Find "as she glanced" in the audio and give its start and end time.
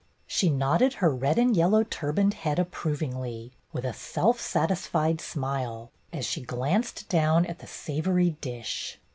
6.11-7.07